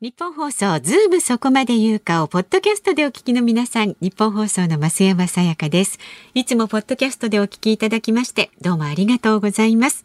[0.00, 5.98] 日本放送ズームそこまで言うかをポッドキャストでお聞きの皆さん、日本放送の増山さやかです。
[6.34, 10.04] いつもポッドキャストでお聞きいただきましてどうもありがとうございます。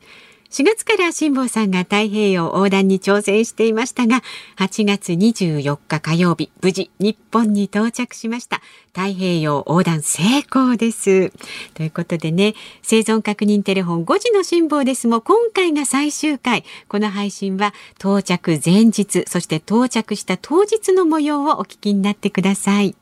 [0.53, 4.21] 4月から辛坊さんが太平洋横断に挑戦していましたが、
[4.57, 8.61] 8月24日火曜日、無事日本に到着しました。
[8.89, 11.31] 太平洋横断成功です。
[11.73, 16.63] ということでね、生存確認テレフォン5時の辛抱ですも今回が最終回。
[16.87, 22.95] この配信は到着前日、そして到着した当日の模様をお聞きになってください。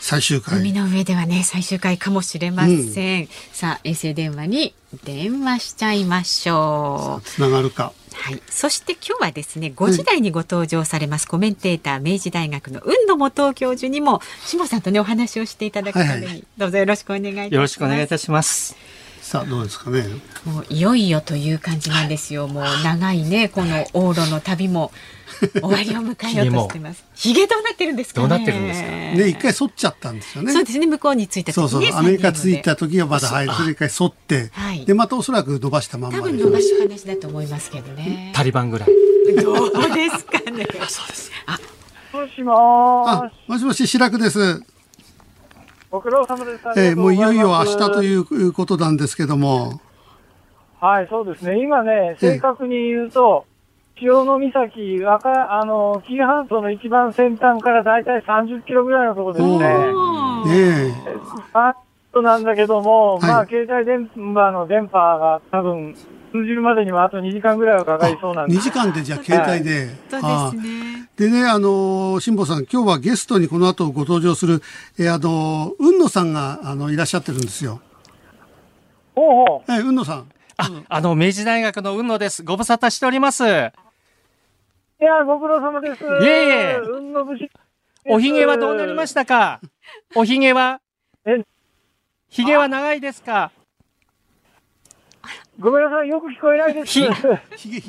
[0.00, 0.58] 最終回。
[0.58, 7.22] 海の上ではね最終回かもしれません、うん、さあ衛星電話に電話しちゃいましょう。
[7.22, 7.92] つながるか。
[8.12, 17.54] はい、そして今日はですね5時台にご登場されます、コメンテーター明治大学の雲野元夫教授にも下さんとねお話をしていただくために、はいはい、どうぞよろしくお願いいたします。
[17.54, 18.76] よろしくお願いいたします
[19.30, 20.02] さあどうですかね
[20.44, 24.90] もういよいよという感じなんですよもう長いねこの往路の旅も
[25.54, 27.04] 終わりを迎えようとしてます。
[27.14, 28.88] ひげどうなってるんですか、ね、どうなってるんですか？
[28.88, 30.52] ね、一回剃っちゃったんですよね。
[30.52, 36.18] そうですね、向こうに着いた時、ね、そうそう、アメリカ着いた時はまだ入る、それ一回剃って、はい、で、またおそらく伸ばしたまま。
[36.18, 38.32] 多分伸ばし話だと思いますけどね。
[38.34, 38.88] タリバンぐらい。
[39.42, 40.66] どうですかね。
[40.88, 41.30] そうです。
[41.46, 41.58] あ、
[42.12, 44.62] もしもあ、もしもし、白くです。
[45.90, 46.62] ご苦労様です。
[46.76, 49.80] えー、もういよいよ明日ということなんですけども。
[50.80, 51.60] はい、そうですね。
[51.60, 53.44] 今ね、正確に言うと、
[53.96, 59.58] 潮の岬、わか、あの、紀伊半島の一番先端からだいたい30キロぐらいのところですね。
[59.58, 60.94] ねえ。
[61.54, 61.74] あ
[62.12, 65.96] となんだけども、はい、まあ、携帯電話の電波が多分、
[66.32, 68.54] 通じるまでにはあと2時間ぐらいはかかりそうなんで。
[68.56, 69.86] 2時間でじゃあ携帯で。
[70.12, 71.08] はい、そうですね。
[71.16, 74.62] でね、あの、辛坊さん、今日はゲストにこの後ご登場する、
[74.98, 77.80] えー、あの、雲野さんが、あの、いらっしゃってるんですよ。
[79.14, 79.72] ほうほう。
[79.72, 80.28] えー、雲野さん。
[80.56, 82.42] あ、あの、明治大学の雲野です。
[82.42, 83.44] ご無沙汰しております。
[83.44, 86.02] いや、ご苦労様です。
[86.04, 86.78] いえいえ。
[88.06, 89.60] おひげはどうなりましたか？
[90.14, 90.80] おひげは？
[91.26, 91.44] え
[92.30, 93.52] ひげは長いですか？
[95.60, 96.98] ごめんなさい、よく聞こえないです。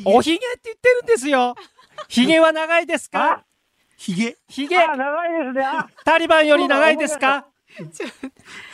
[0.06, 1.56] おひげって言ってるんですよ。
[2.10, 3.44] ひげは長いですか？
[3.98, 4.36] ひげ？
[4.50, 4.76] ひげ。
[4.88, 4.96] 長
[5.28, 5.66] いですね。
[6.04, 7.46] タリバンより長いですか？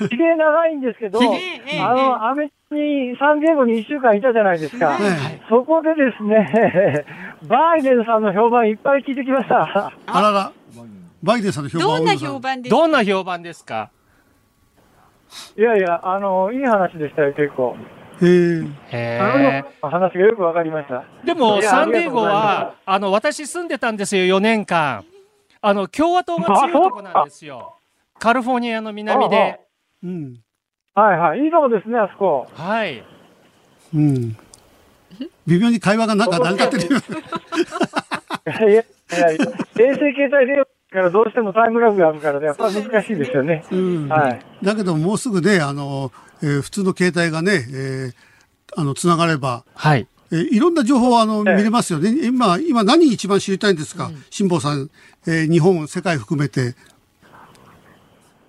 [0.10, 4.88] ひげ長いんですけど、あの、アメに、サンディエゴに1週間いたじゃないですか。
[4.88, 7.06] はい、そこでですね、
[7.48, 9.92] バイデンさんの評判いっぱい聞いてきました。
[10.08, 10.52] あらら。
[11.22, 13.92] バイデンさんの評判どんな評判ですかどんな評判ですか？
[15.58, 17.76] いやいや、あの、いい話でしたよ、結構。
[18.22, 19.64] へえ。
[19.82, 21.04] 話がよくわかりました。
[21.24, 25.06] でも、サンディエゴは、あの、私住んでたんですよ、4年間。
[25.62, 27.76] あの、共和党が強いとこなんですよ。
[28.20, 29.60] カリフォルニアの南で。
[30.04, 30.38] うん。
[30.96, 31.40] はいはい。
[31.40, 32.48] いいとこですね、あそこ。
[32.54, 33.04] はい。
[33.94, 34.36] うん。
[35.46, 36.98] 微妙に会話がなんか成り立ってる。
[38.48, 43.66] いやいや、衛星携帯電話からどうしてもタイムラグがあるからね、やっぱ難しいですよね。
[43.72, 44.08] うん。
[44.08, 44.42] はい。
[44.64, 46.12] だけどもうすぐね、あの、
[46.42, 48.14] えー、普通の携帯がね、えー、
[48.76, 50.08] あの、つながれば、はい。
[50.32, 52.14] えー、いろんな情報はあの、見れますよね。
[52.26, 54.90] 今、今何一番知りたいんですか、辛、坊、さん、
[55.28, 56.76] えー、日本、世界含めて。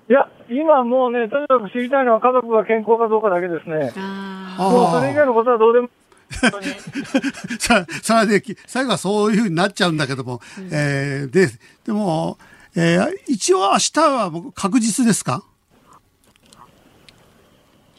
[0.09, 3.93] いや、今もうね、とにかく知りたいのは家族が健康かどうかだけですね。
[4.59, 5.91] もうそれ以外のことはどうでも。
[7.59, 11.49] ささで最後はそういうふうになっちゃうんだけども、うん、えー、で
[11.87, 12.39] でも、
[12.77, 15.43] えー、一応明日は確実ですか？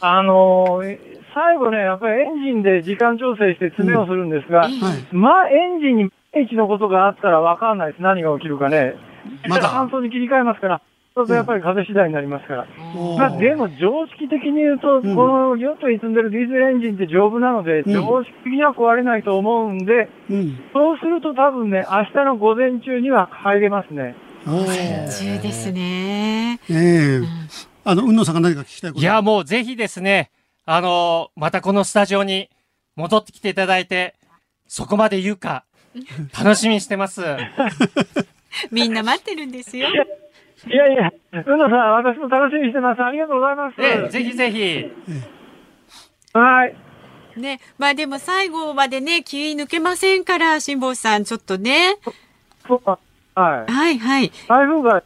[0.01, 0.97] あのー、
[1.33, 8.01] 最後ね、やっぱりエンジンで時間調整して詰めをするんですが、うんはい、まあ、エンジンに一のことがあったら分かんないです。
[8.01, 8.95] 何が起きるかね。
[9.47, 9.69] まだ。
[9.69, 10.81] 搬送に切り替えますから。
[11.19, 12.67] そうするとやっぱり風次第になりますから。
[12.95, 24.15] うん、まあ、でも常識的に言うと、このヨットに積んでるディーゼルエンジンって丈夫なので、常識的には壊れないと思うんで、うん、そうすると多分ね、明日の午前中には入れますね。
[24.45, 26.59] 午前中ですね。
[26.69, 27.25] ええー、
[27.83, 30.31] あの、運野さんが何か聞きたいこといや、もうぜひですね、
[30.65, 32.49] あの、またこのスタジオに
[32.95, 34.15] 戻ってきていただいて、
[34.67, 35.65] そこまで言うか、
[36.37, 37.21] 楽しみにしてます。
[38.71, 39.87] みんな待ってるんですよ。
[40.67, 43.01] いやいや、うのさん、私も楽しみにしてます。
[43.01, 43.75] ありがとうございます。
[43.81, 44.85] えぜひぜひ。
[46.33, 46.75] はい。
[47.39, 51.97] ね、まあでも最後までね、気抜けませんから、辛坊さん、ちょっとね。
[52.67, 52.99] そうか。
[53.35, 53.71] はい。
[53.71, 54.31] はいはい。
[54.47, 55.03] 台風が、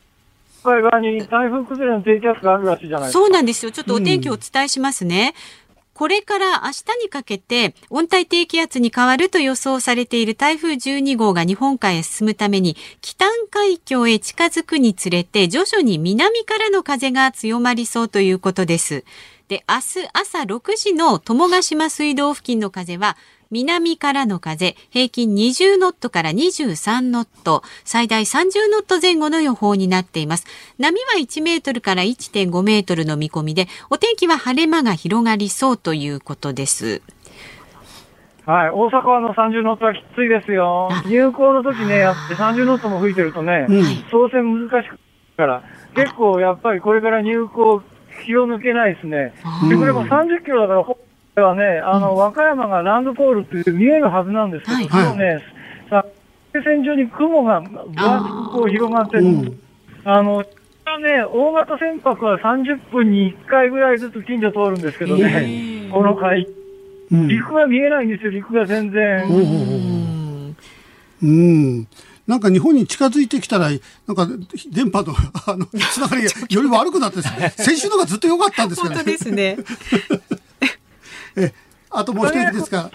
[0.64, 3.20] 海側に台風崩れの低気圧があるらしいじゃないですか。
[3.20, 3.72] そうなんですよ。
[3.72, 5.34] ちょっとお天気をお伝えしますね。
[5.36, 5.62] うん
[5.94, 19.04] これから明日にかけて温帯低気圧に変わると予想されている台風12号が日本海へ進むために北海峡へ近づくにつれて徐々に南からの風が強まりそうということです。
[19.48, 23.18] で、明日朝6時の友ヶ島水道付近の風は
[23.54, 30.48] 南からの風、平均20ノットから23ノット、最大30ノット前後の予報になっています。
[30.80, 37.04] 波は1メートルから1.5メートルの見込みで、お天気は晴れ間が広がりそうということです。
[38.48, 40.90] はい、大阪はの30ノットはきついですよ。
[41.06, 44.98] 入港の時ね、やって30ノットも吹いてるとね、うん、操船難しく
[45.38, 45.64] から、
[45.96, 47.84] 結構やっぱりこれから入港
[48.26, 49.34] 気を抜けないですね。
[49.70, 50.98] で、これも30キロだから、ほ
[51.41, 55.41] はね、あの、和歌山がランドポールって見えるはずなんですけど、はい、今日ね、
[55.89, 56.06] さ、
[56.53, 57.83] 線上に雲がぶわ
[58.19, 59.57] っとこう広がってる。
[60.06, 66.47] あの、ね、大型船舶は30分に1回ぐらいずつ近所通るんですけどね、この海。
[67.09, 70.56] 陸が見えないんですよ、陸が全然。
[71.21, 71.88] うん。
[72.27, 73.80] なんか日本に近づいてきたら、なん
[74.15, 74.27] か
[74.71, 75.13] 電波の
[75.45, 77.21] あのつながりがより悪くなって、
[77.62, 78.95] 先週のがずっと良かったんですけどね。
[78.95, 79.57] 本当ですね。
[81.35, 81.53] え、
[81.89, 82.89] あともう一人ですか？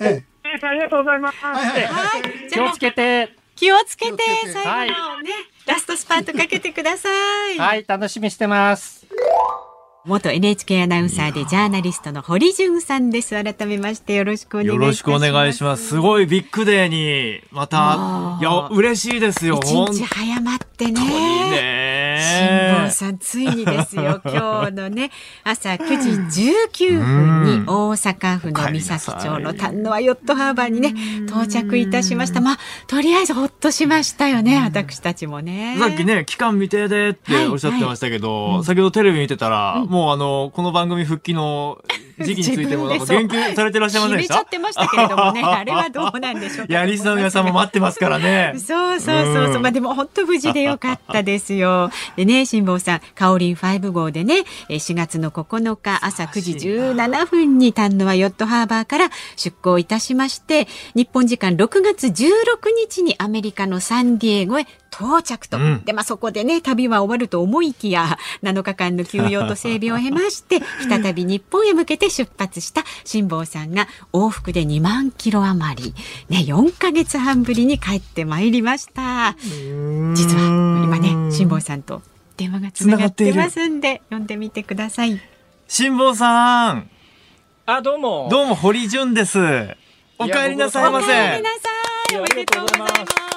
[0.00, 1.38] ええ、ありがとうございます。
[1.38, 3.36] はいはい、はい、気をつけて。
[3.54, 4.18] 気をつけて、
[4.50, 5.30] 最後のね、
[5.66, 7.08] ラストスパートかけてくださ
[7.52, 7.58] い。
[7.58, 9.06] はい、楽しみしてます。
[10.04, 13.30] 元 NHK アナウンサーでジャーナリストの堀潤さんです。
[13.40, 14.82] 改めましてよろしくお願いします。
[14.82, 15.86] よろしくお願いします。
[15.86, 19.60] すごいビッグデーに、また、いや、嬉しいですよ。
[19.62, 20.92] 一日早まってね。
[20.92, 24.20] ね辛坊さん、ついにですよ。
[24.26, 25.10] 今日のね、
[25.44, 26.42] 朝9時
[26.78, 30.94] 19分に大阪府の三崎町の丹野ヨットハーバーにね、
[31.26, 32.40] 到着いたしました。
[32.40, 35.76] まあ、とりあえずほっとしましたよね、私たちもね。
[35.78, 41.78] さっきね、期間未定でっておっしゃってましたけど、はいはい、先ほどテレビ見てたら、もうあの、この番組復帰の
[42.20, 44.34] 時期についても 言及されてらっしゃいませんでした？
[44.34, 46.72] ちゃってましたけれどもね、 あれはどうなんでしょうか。
[46.72, 48.54] いや、リスナーの皆さんも待ってますからね。
[48.56, 49.60] そうそうそうそう。
[49.60, 51.90] まあでも本当無事でよかったですよ。
[52.16, 62.12] でね、辛坊さん、カオリン5号でね、4月の9日朝9時17分に丹野はヨットハーバーから出港いたしまして、日本時間6月16
[62.76, 75.94] 日にアメリカのサンディエゴへ到着と、うん、でまあ、そこでね旅は終わると思いきや7日間の休養と整備を経まして再び日本へ向けて出発した辛坊さんが往復で2万キロ余り、
[76.28, 79.34] ね、4か月半ぶりに帰ってまいりました。
[80.14, 82.02] 実は今ね辛坊さんと
[82.36, 85.20] 電話がつながってますんで読んでみてください。
[85.68, 86.90] 辛坊さん。
[87.64, 88.28] あどうも。
[88.30, 89.38] どうも堀潤です。
[90.18, 91.06] お帰りなさいませ。
[91.06, 91.68] お帰りなさ
[92.12, 92.18] い。
[92.18, 93.31] おめでとうございます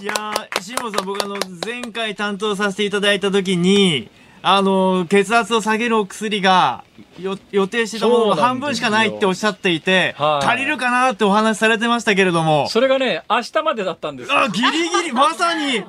[0.00, 0.12] いや
[0.60, 4.10] 辛坊さん、僕あの、前回担当させていただいたときに、
[4.42, 6.84] あの、血圧を下げるお薬が、
[7.18, 12.68] よ予定してたものが半分しかないっておっしゃっていて、足りるかなってお話しされてましたけれども。
[12.68, 15.84] それがね、明日までだったんですあ、ギリギリ、まさに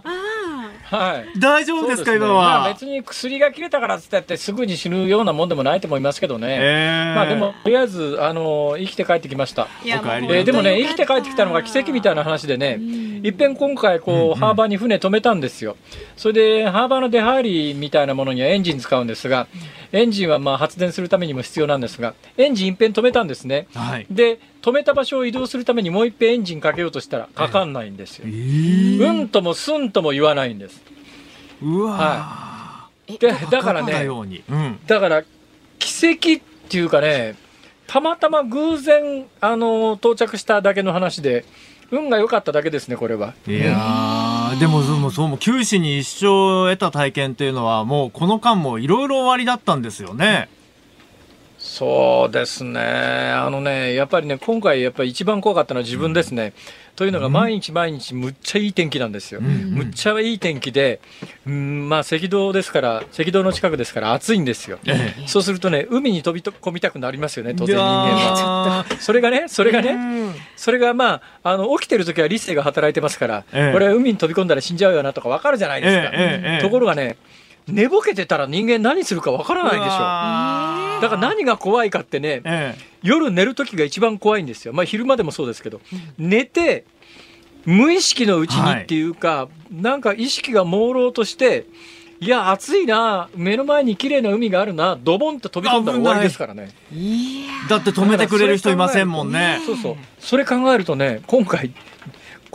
[0.86, 15.76] はい、大丈夫ですか、ね、今は、まあ、別に薬が切れたからってってすぐに死ぬようなもんでもないと思いますけどね、えー、まあ、でもとりあえずあの生きて帰ってきました、えー、でもね生きて帰ってきたのが奇跡みたいな話でね、いっぺん今回こう、ハーバーに船止めたんですよ。
[16.16, 19.48] それでハーバーの出入りみたいなものにはエンジン使うんですが
[19.96, 30.82] エンジンはまあ発電するためにも必要なんですがエンジンいっぺん止めたんですね、はい、で止めた場所を移動するためにもういっぺんエンジンかけようとしたらかかんないんですよ、えー、うんともすんとも言わないんです。
[31.62, 35.24] うわ、はい、でだからね、うん、だから
[35.80, 37.36] 奇跡っていうかね
[37.88, 41.46] たまたま偶然あの到着しただけの話で
[41.92, 43.34] 運が良かっただけですねこれは。
[43.48, 43.78] いや
[44.60, 50.50] でもそもそうも九死に一生を得た体験っていうのはもうこの間もいろいろ終わりだったんですよね。
[51.58, 52.80] そうですね。
[52.80, 59.74] あのねやっぱりね今回やっぱり一番怖かったのは自分ですね、うんというのが毎日毎日むっちゃいい天気なんですよ、うん。
[59.74, 61.02] むっちゃいい天気で、
[61.46, 68.86] うんまあ、赤道ですから赤道の近くですから暑いんですよ、ええ、そうするとね海に飛び込みたくなりますよね当然人間は。
[69.00, 77.18] それがねそれがね、それがまああの起きてる時は理性が働いてますから、え、これは海に飛び込んだら死んじゃうよなとか分かるじゃないですか、ところがね
[77.68, 81.02] 寝ぼけてたら人間何するかわからないでしょ。
[81.02, 84.74] だから何が怖いかってね、ええ、夜寝る時が一番怖いんですよ。
[84.74, 85.82] まあ昼間でもそうですけど、
[86.18, 86.86] 寝て
[87.66, 91.66] 無意識のうちにっていうか、はい、なんか意識が朦朧として
[92.20, 96.70] いや暑いな目の前に綺麗な海があるなドボンと飛び込んだら終わりですからね。
[97.70, 99.60] だって止めてくれる人いませんもんね。
[99.66, 99.96] そうそう。
[100.20, 101.72] それ考えるとね今回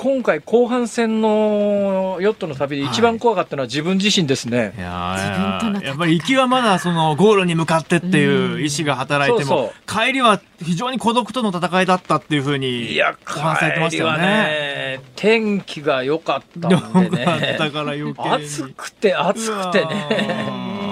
[0.03, 4.73] 今回後半戦のヨットの旅で一番怖かったのは自分自身ですね。
[4.79, 14.19] はい、ややっぱり行きはまだそのゴールに向かってっていう意志が働いても、帰りは非常に孤独との戦いだったっていうふうにお話されてましたよね。
[14.23, 17.57] ね天気が良かったんでね。
[17.61, 20.90] だから余計暑くて暑くてね。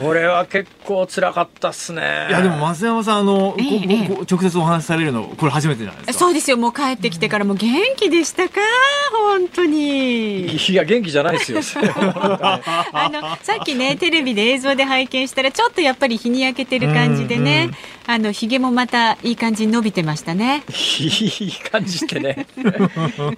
[0.00, 2.26] これは結構辛かったっすね。
[2.28, 3.62] いやでも増山さんあの、え
[4.04, 6.24] えここ直接お話しされるのこれ初めてじゃないですか？
[6.26, 8.60] そうですよもう帰ってきてからもう元気でしたか？
[9.12, 11.60] 本当にいや、元気じゃないですよ。
[11.82, 17.70] あのさっきねテレビで映像で拝見したらちょっとやっぱり日に焼けてる感じでね、
[18.06, 20.62] あのひげもまたいい感じに伸びてましたね
[21.00, 22.46] いい感じってね。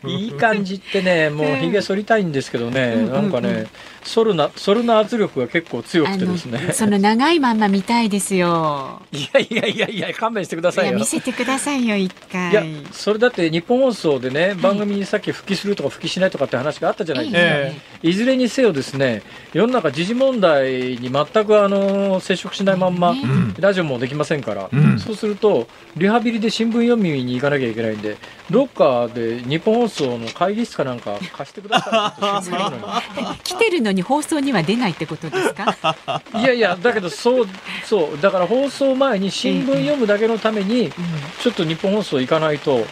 [0.07, 3.67] いい感じってね、もうひげ剃りたいんですけどね、なんかね、
[4.03, 6.48] 剃るな、剃るな圧力が結構強くてですね。
[6.73, 9.03] その長いまんま見たいですよ。
[9.13, 10.91] いやいやいやいや、勘弁してくださいよ。
[10.91, 11.05] いや見。
[11.07, 12.51] せてくださいよ一回。
[12.51, 12.63] いや、
[12.93, 17.41] それだって日本放送でね、番組にさっき復帰するとか復帰しないとかって話があったじゃないですか。
[17.41, 23.23] えいずれにせよですね、世の中時事問題に全くあの接触しないまんま、ね
[23.59, 24.99] ラジオもできませんから、うん。
[24.99, 28.17] そうすると、リハビリで新聞読みに行かなきゃいけないんで、
[28.51, 32.15] どっかで日本放送の会議室かなんか貸してくださ
[33.37, 33.39] い。
[33.45, 35.77] 来てるのに放送には出ないってことですか？
[36.41, 37.47] いやいや、だけどそう、
[37.85, 40.91] そう、だから放送前に新聞読むだけのために、
[41.41, 42.87] ちょっと日本放送行かないと、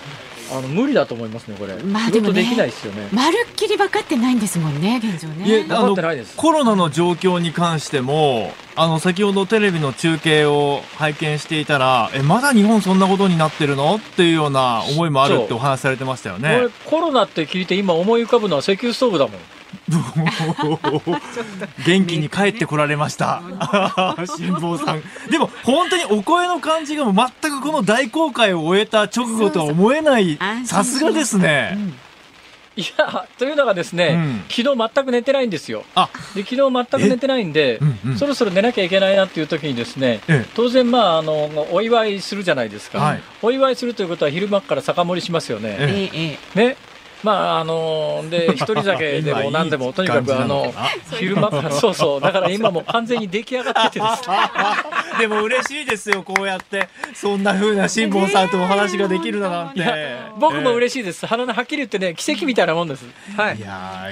[0.52, 1.74] あの無理だと思いますね、これ。
[1.82, 3.08] まあでもねできないですよね。
[3.12, 16.66] まるっきり分かってないんですもんね現状ね分かってないですコロナの状況に関してもあの先ほどテレビの中継を拝見していたらえまだ日本そんなことになってるのっていうような思いもあるってお話しされてましたよね。
[16.84, 19.40] コロナって聞いて今思い浮かぶのは石油ストーブだもん。
[21.86, 23.42] 元気に帰ってこられました。
[24.36, 25.02] 辛坊さん。
[25.30, 31.76] でも本当にお声の感じがもう全くこの大公開を終えた直後とは思えないさすがですね。
[32.76, 34.44] いや、というのがですね、うん。
[34.48, 35.82] 昨日全く寝てないんですよ。
[35.94, 38.18] あ、で昨日全く寝てないんで、うんうん。
[38.18, 40.48] そろそろ寝なきゃいけないなっていう時にですね、ええ。
[40.54, 43.22] 当然まああのお祝いするじゃないですか、はい。
[43.40, 46.38] お祝いするということは昼間から酒盛りしますよね。
[46.54, 46.76] ね。
[47.22, 50.72] まああので 一人酒でも何でもとにかくあの
[51.18, 54.30] 昼間から そうそうだから今もう完全に出来上がっててです。
[54.30, 54.36] ね
[55.18, 56.88] でも嬉しいですよ、こうやって。
[57.14, 60.16] そんな風な辛坊さんとお話ができるだなんて。
[60.38, 63.04] 僕もし嬉しいです、鼻のはっきり言ってね奇跡みたいなもんです。
[63.36, 63.58] はい。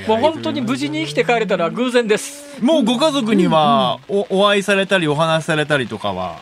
[0.08, 2.58] もう本当に無事に生きて帰れたのは偶然です。
[2.60, 6.36] もうご家族にはおお会いされたりお話しされたりとかは？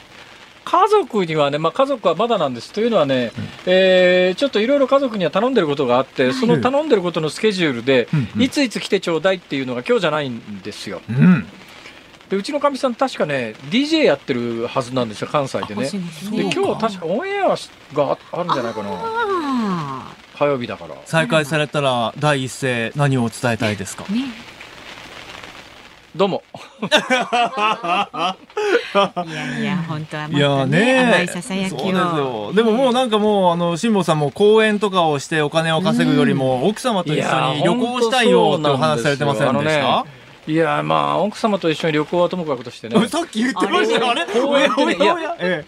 [0.64, 2.72] 家族にはね、まあ、家族はまだなんです。
[2.72, 3.32] というのはね、
[3.66, 8.42] えーちょっといろいろ家族には頼んでることがあって、その頼んでることのスケジュールで、うんうん。
[8.42, 11.00] いついつ来てちょうだいっていうのが今日じゃないんですよ。
[11.08, 11.46] うん。
[12.30, 15.90] でうちのかみさん、確かね、DJ やってるはずなんですよ、関西でね。
[15.90, 15.98] で
[16.44, 16.50] ね。
[16.54, 17.48] 今日確かオンエア
[17.94, 20.94] があるんじゃないかな、あ火曜日だから。
[21.04, 24.06] 再開されたら第一声何を伝えたいですか？
[24.08, 24.24] あね
[26.14, 26.42] どうも。
[26.82, 26.86] い
[29.32, 40.04] やいや本当はねいささやきそうででももうなんかもうあの辛坊さんも公演とかをしてお金を稼ぐよりも奥様と一緒に旅行したいよってお話されてませんでした？
[40.44, 42.96] いやまあ奥様と一緒に旅行はともかくとしてね。
[43.08, 45.64] さっき言ってましたよあれ公園ってね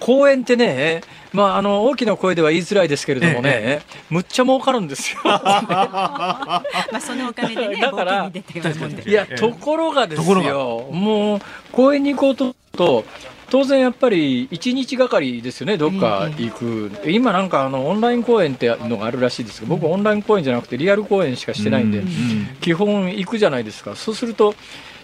[0.00, 5.20] 公園ってね、 まあ、あの大きな声では言いづらいですけれどもね、むっちゃ儲かるんですよ。
[5.24, 9.08] まあそのお金でねだから冒険に出てるもんで。
[9.08, 11.40] いや、ええところがですところよ、もう
[11.72, 13.04] 公園に行こうとと、
[13.50, 22.06] 当然やっぱり1日がかりですよね、どっか行く、今なんかあのオンライン公演ってのがあるらしいですけど、僕、オンライン公演じゃなくて、リアル公演しかしてないんで、うん
[22.60, 24.54] 基本行くじゃないですか、そうすると、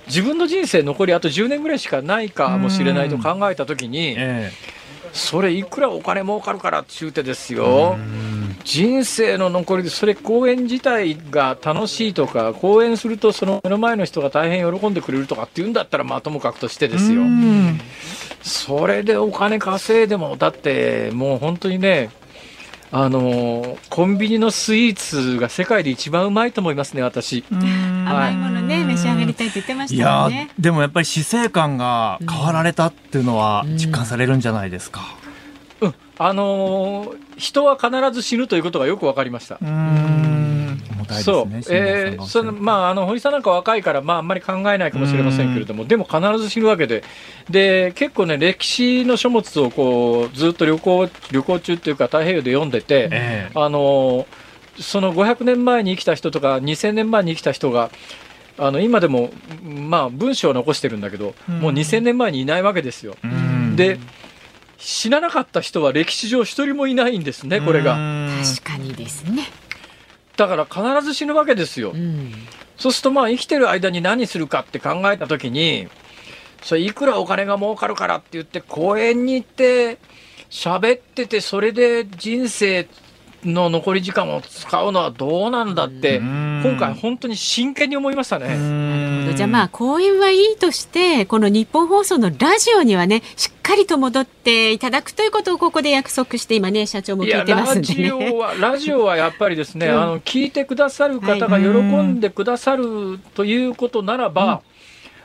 [0.07, 4.53] 自分の人生残りあと10年ぐらいしかないかもしれないと考えたときに、え
[5.17, 7.97] それいくらお金儲かるからって言うてですよ、
[8.65, 17.23] 人生の残りで、それ公演自体が楽しいとか、公演するとその目の前の人が大変喜んでくれるとかっていうんだったら、まあともかくとしてですよ。
[17.23, 17.81] う、ん。
[18.43, 22.11] それでお金稼いでも、だってもう本当にね、
[22.93, 27.45] あのコンビニのスイーツが世界で一番うまいと思いますね、私。
[27.51, 30.51] 甘いものね召し上がりたいって言ってまいしたね。
[30.59, 35.03] ーでもやっぱり死生観が変わられたっていうのは実感されるんじゃないですか？
[35.81, 35.95] うん。
[36.19, 39.59] あの人は必ず死ぬということがよく分かりました。
[39.61, 40.26] うん
[41.07, 41.47] 重たいですそう。
[41.47, 47.05] ね、えーそのまあ、あの堀さんなんか若いから、まあ、あんまり考えないかもしれませんけれども、でも必ず死ぬわけで、
[47.49, 53.51] で結構ね、歴史の書物をこうずっと旅行旅行中っていうか、太平洋で読んでて、ええ。
[53.55, 54.27] あの
[54.79, 57.91] その500年前に生きた人とか、2000年前に生きた人が、
[58.59, 59.31] あの今でも、
[59.63, 61.61] まあ、文章を残してるんだけど、うん。
[61.61, 63.17] もう2000年前にいないわけですよ。
[63.23, 63.77] うん。
[63.77, 63.99] で
[64.79, 67.95] 死ななかった人は歴史上一人もいないんですね、これが。
[67.95, 68.31] うん。
[68.45, 69.45] 確かにですね
[70.37, 71.93] だから必ず死ぬわけですよ。
[71.93, 72.33] うん
[72.77, 75.89] そうするとまあ生きてる間に何するかって考えたときに、
[76.63, 79.99] それいくらお金が儲かるからって言って公園に行って
[80.51, 82.87] 喋っててそれで人生
[83.47, 89.35] の残り時間を使うのはどうなんだって今回本当に真剣に思いましたね。
[89.35, 104.63] じゃあまあ講演はいいとしてこの日本放送のラジオにはねしっかりと戻っていただくということをここで約束して今ね社長も聞いてますんで、ね、ラジオはラジオはやっぱりですね、 うん、あの聞いてくださる方が喜んでくださるということならば、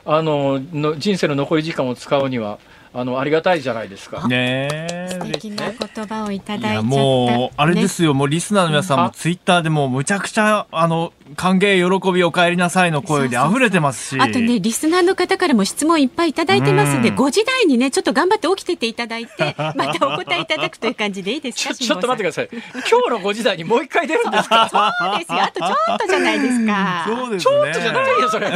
[0.04, 2.58] うん、あのの人生の残り時間を使うには
[2.94, 4.28] あのありがたいじゃないですか。
[4.28, 6.82] ね素敵な言葉をいただいちゃった。
[6.82, 14.20] もうあれですよ、ね、もうリスナーの皆さんもツイッターでもむちゃくちゃあの歓迎喜びお帰りなさいの声で溢れてますし。
[14.20, 22.48] あとねリスナーの方からも質問いっぱいいただいてますんで、うん、5時台にねちょっと頑張って起きてていただいて またお答えいただくという感じでいいですかちょっと待ってください。
[22.50, 24.68] 今日の5時台にもう一回出るんですか？
[25.00, 25.42] そうですよ。
[25.42, 27.04] あとちょっとじゃないですか。
[27.06, 28.48] そうです、ね、ちょっとじゃないよ それ。
[28.48, 28.52] よ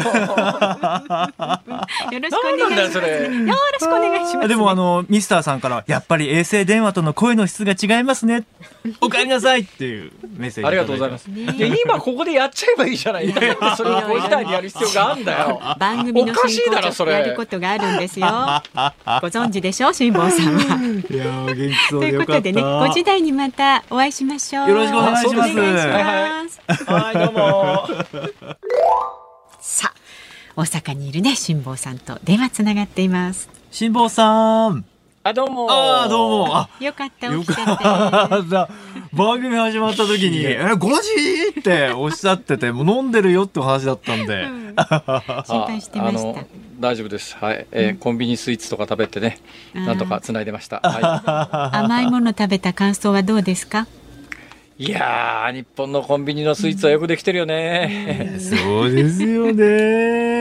[2.21, 8.45] ろしくお願いします、ね、よろしくお願いします、ね、でもあのミスターさんからやっぱり衛星電話との声の質が違いますね。
[9.00, 11.54] お帰りなさいっていうメッセージありがとうございます、ね、
[11.85, 15.61] 今ここでやっちゃえばいいじゃないそれを5時台にやる必要があるんだよ。
[15.78, 18.26] 番組の進行でやることがあるんですよ。
[18.26, 18.32] ご
[19.28, 21.02] 存知でしょう、辛坊さんは。
[21.11, 24.68] いや元気そうということでね、5時台にまたお会いしましょう。
[24.68, 26.85] よろしくお願いします。
[26.90, 27.88] はい、どうも。
[29.61, 29.94] さあ、
[30.56, 33.49] 大阪にいるね、辛坊さんと電話つながっています。
[33.70, 34.85] 辛坊さん。
[35.28, 35.66] あ、どうも。
[35.68, 36.56] あ、どうも。
[36.56, 37.61] あ、よかった、起きてて。
[39.12, 44.47] 番組始まった時に、え、5時っておっしゃってて、もう飲んでるよってお話だったんで。
[45.45, 46.45] 心配してました。
[46.78, 47.37] 大丈夫です。
[47.40, 49.38] はい、えー、コンビニスイーツとか食べてね、
[49.75, 50.78] なんとか繋いでました。
[50.87, 53.88] はい、甘いもの食べた感想はどうですか？
[54.78, 58.37] いや日本のコンビニのスイーツはよくできてるよね。
[58.38, 60.36] そうですよね。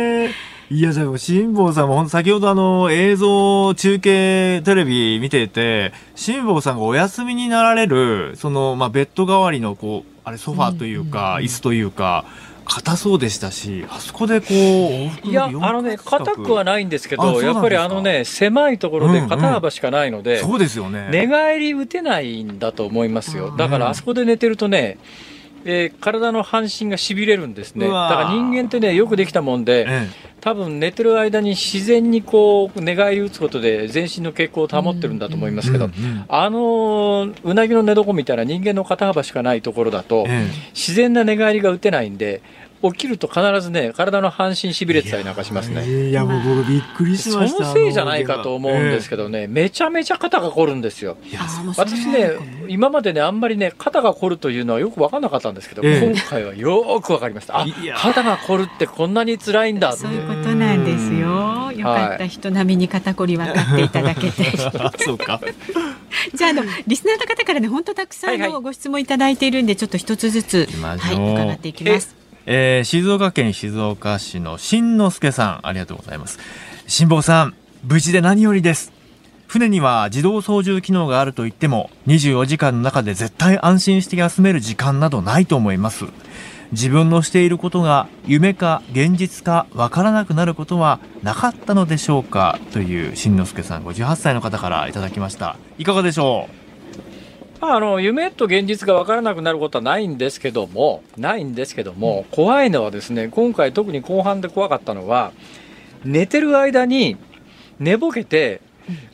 [0.72, 12.26] いや、でも、辛坊さんも、先ほどあの、映像、中継、テレビ見てて、辛坊さんがお休みになられる、その、まあ、ベッド代わりの、こう、あれ、ソファーというか、椅子というか、
[12.66, 21.10] 硬そうでしたし、あそこでこう、いや、あのね、硬くはないんですけど、やっぱりあのね、狭いところで肩幅しかないので、そうですよね。
[21.12, 23.56] 寝返り打てないんだと思いますよ。
[23.56, 24.98] だからあそこで寝てるとね、
[25.66, 27.88] えー、体の半身がしびれるんですね。
[27.88, 30.08] だから人間ってね、よくできたもんで、ええ、
[30.40, 35.90] 多分寝てる間に自然にこう寝返り打つことで全身の血行を保ってるんだと思いますけど、
[36.28, 40.28] あのうなぎの寝床みたいな人間の肩幅しかないところだと、
[40.76, 42.44] 自然な寝返りが打てないんで
[42.92, 46.10] 起きると必ずね、体の半身しびれてたりなんかしますね。
[46.10, 47.64] いや、もう僕びっくりしました。
[47.66, 51.18] そのせいじゃないかと思うんですけどね、めちゃめちゃ肩が凝るんですよ。
[51.78, 52.32] 私ね、
[52.68, 57.60] 今までね、あんまりね、肩が凝るというのはよく分かんなかったんですけど、今回はよく分かりました。
[57.60, 57.66] あ、
[57.98, 61.72] 肩が凝るってこんなに辛いんだそういうことなんですよ。
[61.72, 64.58] よかった、人並みに肩こり分かっていただけて。
[65.04, 65.42] そうか。
[66.34, 72.25] じゃあ、あの、リスナーの方からね、本当たくさんのご質問いただいているんで、ちょっと一つずつ、はい、伺っていきます。
[72.48, 76.38] えー、静岡県静岡市の新之助さん、ありがとうございます。
[76.88, 78.94] 辛坊さん、無事で何よりです。
[79.48, 86.06] 船には自動操縦機能があると言っても、24時間の中で絶対安心して休める時間などないと思います。
[86.72, 92.60] 自分のしていることが夢か現実かわからなくなることはなかったのでしょうか？
[92.74, 96.65] という新之助さん58歳の方からいただきましたいかがでしょう？
[97.62, 105.32] あの夢と現実が分からなくなることはないんですけども、ないんですけども、怖いのはですね、今回特に後半で怖かったのは、
[106.04, 107.18] 寝てる間に
[107.80, 108.62] 寝ぼけて、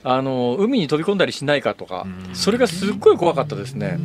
[0.04, 4.00] あの海に飛び込んだりしないかとか、それがすっごい怖かったですね。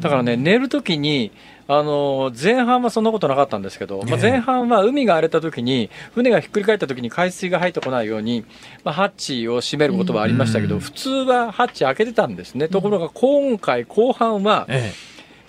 [0.00, 1.32] だからね、寝るときに、
[1.70, 8.46] あの前半はそんなことなかったんですけど、まあ、前半は海が荒れたときに、船がひっくり返ったときに海水が入ってこないように、
[8.84, 14.66] まあ、ハッチを閉めることはありましたけど、普通はハッチ開けてたんですね、ところが今回、後半は、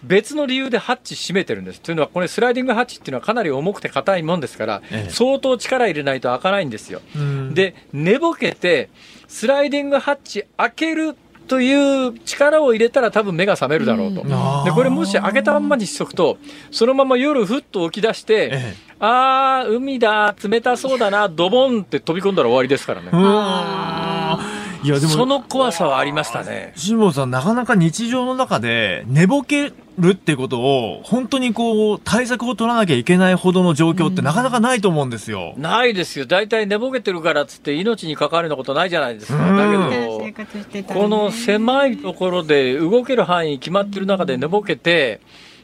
[0.03, 1.81] 別の理由でハッチ閉めてるんです。
[1.81, 7.01] というのは、これスライディングハッチっていうのはかなり重くて硬いもんですから、相当力入れないと開かないんですよ。
[7.53, 8.89] で、寝ぼけて、
[9.29, 11.15] スライディングハッチ開ける
[11.49, 14.21] という力を入れたら多分目が覚めるだろうと。
[14.21, 14.27] うん、
[14.63, 16.37] で、これもし開けたまんまにしとくと、
[16.71, 23.09] そのまま夜ふっと起き出して、ええ、あー、海だ、冷たそうだな、ドボンって飛び込んだら終わりですからね。
[24.81, 26.73] いやでもその怖さはありましたね。
[26.75, 35.53] 辛坊さん、なかなか日常の中で寝ぼけるってことを、本当にこう、対策を取らなきゃいけないほどの状況ってなかなかないと思うんですよ。
[35.55, 36.25] うん、ないですよ。
[36.25, 39.37] 大体寝ぼけてるからっつって命に関わるようなことないじゃないですか。
[39.37, 40.31] だ
[40.71, 45.19] けど、この狭いところで動ける範囲決まってる中で寝ぼけて、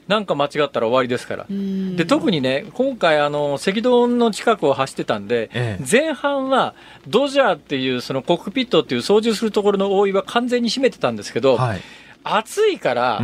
[0.08, 1.46] なんか間違ったら終わりですから。
[1.50, 6.76] で特にね、今回、あの赤道の近くを走ってたんで、ええ、前半は
[7.08, 11.82] ドジャーっていう、そのコックピットっていう操縦するところの覆いは完全に閉めてたんですけど、はい
[12.28, 13.22] 暑いから、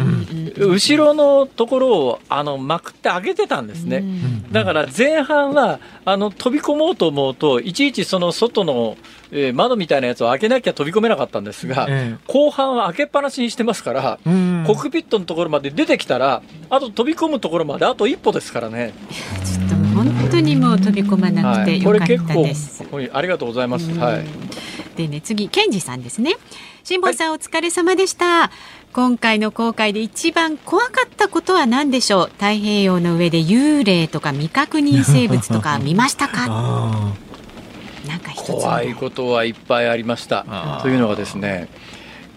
[0.57, 4.03] 後ろのところをあのまくって開けてたんですね、
[4.51, 8.97] だから前半はあの飛び込もうと思うと、いちいちその外の、
[9.31, 11.87] えー、窓みたいなやつを開けなきゃ飛び込めなかったんですが、
[12.27, 18.93] 後半は開けっぱなしにしてますから、コックピットのところまで出てきたら、あと飛び込むところまであと一歩ですからね。
[19.43, 22.83] ちょっと本当にもう飛び込まなくてよかったです。
[22.91, 23.91] はい、ありがとうございます。
[23.97, 24.25] はい。
[24.95, 26.35] でね次ケンジさんですね。
[26.83, 28.51] 辛坊さん、はい、お疲れ様でした。
[28.93, 32.27] 今回の航海で一番怖かったことは何でしょう？
[32.34, 36.47] 太平洋の上で幽霊とか未確認生物とか見ましたか？
[38.08, 40.80] なんか怖いことはいっぱいありました。
[40.82, 41.69] というのがですね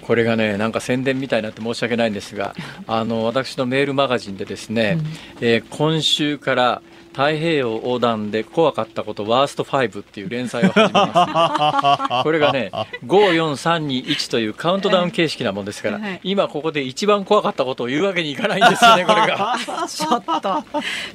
[0.07, 2.55] これがねなんか宣伝みたいになって申し訳ないんですが
[2.87, 5.07] あの私のメールマガジンでですね、うん、
[5.41, 12.23] えー、今週から太平洋横断で怖かったことワースト5っていう連載を始めます。
[12.25, 12.73] これがね
[13.07, 19.55] 54321というカウントダウン形式なもんですから、はい、今ここで一番怖かったことを言うわけにいかないんですよねこれが。
[19.87, 20.65] ちょっと。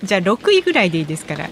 [0.01, 1.49] じゃあ6位ぐらいでいいですから。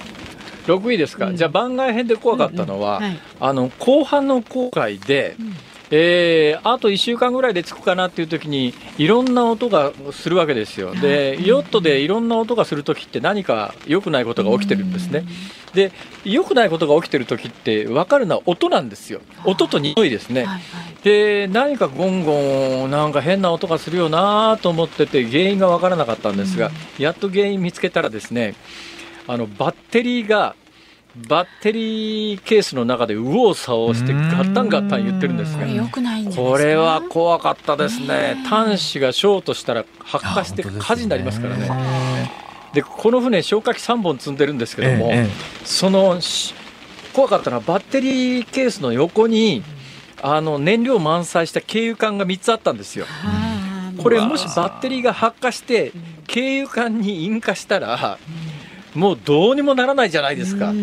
[0.66, 3.10] 6位ですか、うん、じゃあ番外編で怖かったのは、うんうん。
[3.10, 5.56] はい、あの後半の航海で、うん
[5.90, 10.94] えー、あと1週間ぐらいで着くかなっていう時にいろんな音がするわけですよ。
[10.96, 15.24] でヨットでいろんな音がする時って何か良くないことが起きてるんですね。
[15.74, 15.92] で
[16.26, 19.22] 良くないことが起きてる時って分かるのは音なんですよ。
[19.46, 20.46] 音と匂いですね。
[21.04, 28.56] で何かゴンゴンなんか変な音がするよなと思ってて原因が分からなかったんですがやっと原因見つけたらですね
[29.28, 30.56] あのバッテリーが
[31.28, 35.66] バッテリーケースの中で右往左往してガッタンガッタン言ってるんですが
[36.36, 38.36] これは怖かったですね。
[38.46, 41.70] 端子がショートしたら発火して火事になりますからね。
[42.74, 45.12] でこの船消火器3本積んでるんですけども、
[45.66, 46.20] その
[47.14, 49.64] 怖かったのはバッテリーケースの横に
[50.22, 53.06] あの燃料満載した軽油管が3つあったんですよ。
[53.98, 55.92] これもしバッテリーが発火して
[56.32, 58.20] 軽油管に引火したら
[58.98, 60.68] もうどうにもならないじゃないですか。
[60.68, 60.74] こ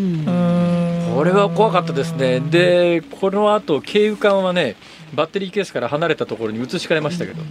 [1.24, 2.40] れは怖かったですね。
[2.40, 4.76] で、この後軽油管はね、
[5.14, 7.42] バッテリーケースから離れたところに移し替えましたけど。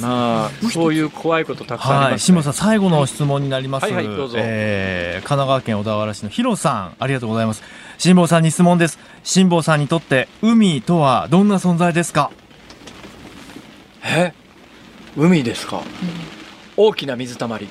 [0.00, 3.84] まあ、そういう怖いことたくさんあります、ね、はい、下さん、最後の質問になります。
[3.84, 4.36] はい、はい、どうぞ。
[4.38, 7.62] えー、神奈川県小田原市のヒロさん、ありがとうございます。
[7.98, 8.98] 辛坊さんに質問です。
[9.22, 12.32] 辛坊さんにとって、海とはどんな存在ですか？
[14.04, 14.32] え？
[15.16, 15.84] 海ですか、うん、
[16.76, 17.68] 大きな水たまり。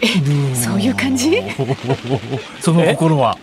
[0.54, 1.42] そういう感じ？
[2.60, 3.36] その心は？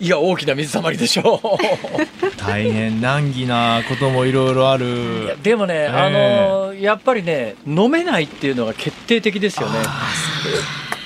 [0.00, 1.48] いや大きな水たまりでしょう。
[2.42, 9.78] 大変難儀なこともいろいろあるでもね、えー、あのやっぱりね飲めないっていうのが決定的ですよね。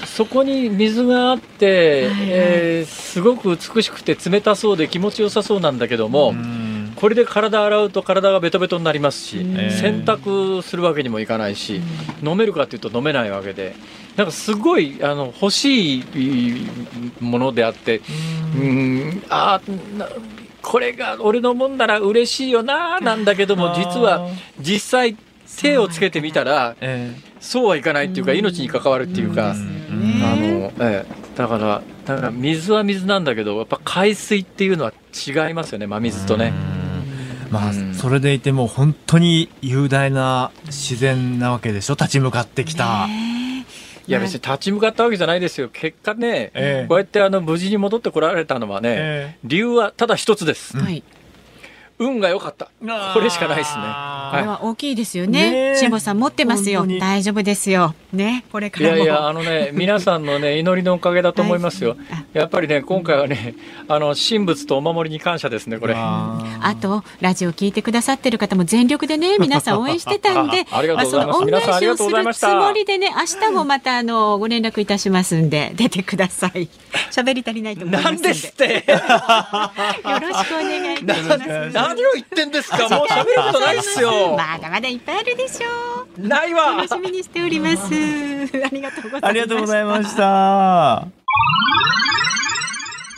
[0.06, 6.32] そこに水があって、えー、すごく美しくて冷たそうで気持ちよさそうなんだけども、
[6.94, 11.80] これで体洗うと体がベトベトになりますし、洗濯するわけにもいかないし、
[12.22, 13.74] 飲めるかというと飲めないわけで。
[14.16, 16.04] なんかすごいあの欲しい
[17.20, 18.00] ものであって、
[18.56, 19.22] うん。
[19.28, 19.60] あ
[20.62, 25.16] これが俺のもんなら嬉しいよななんだけども実は実際
[25.60, 26.74] 手をつけてみたら、
[27.38, 36.52] そうはいかないっていうか命に関わるっていうか、あのええ、だからだから水は水なんだけどやっぱ海水っていうのは違いますよね真水とね。
[37.50, 43.06] まあ、それでいても本当に雄大な自然なわけでしょ立ち向かってきた。
[44.06, 50.76] いや別に立ち向かったわけじゃないですよ、結果ね、えー、こうやってあの無事に戻ってこられたのはね、えー、理由はただ一つです。
[50.76, 51.02] はい
[51.98, 52.70] 運が良かった。
[53.14, 53.82] これしかないですね。
[54.30, 55.76] これは大きいですよね。
[55.76, 56.86] 辛坊さん持ってますよ。
[56.86, 57.94] 大丈夫ですよ。
[58.12, 61.96] ね、これからいやいや、あのね、 皆さんのね、祈りのおかげだと思いますよ。
[62.32, 63.54] やっぱりね、今回はね、
[63.88, 65.94] あの神仏とお守りに感謝ですね、これ。
[65.96, 70.66] あと、ラジオ聞いてくださってる方も全力でね、 皆さん応援してたんで。
[70.70, 71.38] ありがとうございます。
[71.40, 76.68] 恩返しをするつもりでね、明日もまた、あの、ご連絡いたしますんで、出てください。
[77.10, 78.28] 喋り足りないと思いますんで。
[78.28, 78.64] ですって。
[78.64, 78.70] よ
[80.20, 81.83] ろしくお願いいたします。
[81.88, 82.88] 何を言ってんですか？
[82.88, 84.36] もう喋ることないっすよ。
[84.36, 85.68] まだまだいっぱいあるでしょ
[86.18, 86.28] う。
[86.28, 86.76] ないわ。
[86.76, 87.84] 楽しみにしております。
[87.84, 89.26] ありがとうございました。
[89.28, 91.06] ありがとうございました。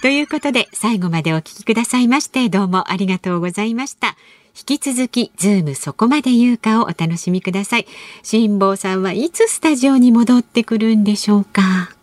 [0.02, 4.16] ということで最後までお聞きくださいましてどうもありがとうございました。
[4.58, 7.86] 引き続きズームそこまで言うかをお楽しみください。
[8.22, 11.95] 辛坊さんはいつスタジオに戻ってくるんでしょうか？